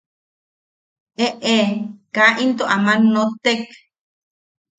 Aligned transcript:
–Eʼe, 1.25 1.53
Kaa 2.15 2.31
into 2.43 2.63
aman 2.75 3.01
nottek. 3.13 3.61